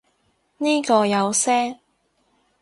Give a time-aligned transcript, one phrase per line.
[0.57, 1.79] 呢個有聲